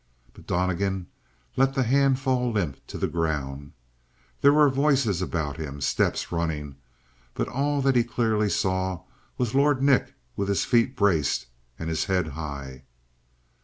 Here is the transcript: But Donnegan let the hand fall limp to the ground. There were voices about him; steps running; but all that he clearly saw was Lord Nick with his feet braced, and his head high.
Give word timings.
But 0.33 0.47
Donnegan 0.47 1.05
let 1.55 1.75
the 1.75 1.83
hand 1.83 2.17
fall 2.17 2.51
limp 2.51 2.77
to 2.87 2.97
the 2.97 3.07
ground. 3.07 3.73
There 4.41 4.51
were 4.51 4.67
voices 4.67 5.21
about 5.21 5.57
him; 5.57 5.79
steps 5.79 6.31
running; 6.31 6.77
but 7.35 7.47
all 7.47 7.83
that 7.83 7.95
he 7.95 8.03
clearly 8.03 8.49
saw 8.49 9.03
was 9.37 9.53
Lord 9.53 9.83
Nick 9.83 10.15
with 10.35 10.49
his 10.49 10.65
feet 10.65 10.95
braced, 10.95 11.45
and 11.77 11.87
his 11.87 12.05
head 12.05 12.29
high. 12.29 12.81